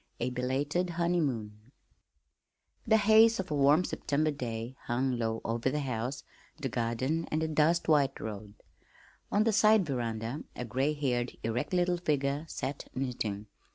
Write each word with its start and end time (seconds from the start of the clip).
A 0.19 0.31
Belated 0.31 0.89
Honeymoon 0.97 1.71
The 2.87 2.97
haze 2.97 3.39
of 3.39 3.51
a 3.51 3.55
warm 3.55 3.83
September 3.83 4.31
day 4.31 4.75
hung 4.85 5.11
low 5.11 5.41
over 5.45 5.69
the 5.69 5.81
house, 5.81 6.23
the 6.57 6.69
garden, 6.69 7.27
and 7.29 7.39
the 7.43 7.47
dust 7.47 7.87
white 7.87 8.19
road. 8.19 8.55
On 9.31 9.43
the 9.43 9.53
side 9.53 9.85
veranda 9.85 10.43
a 10.55 10.65
gray 10.65 10.93
haired, 10.95 11.37
erect 11.43 11.71
little 11.71 11.97
figure 11.97 12.45
sat 12.47 12.87
knitting. 12.95 13.45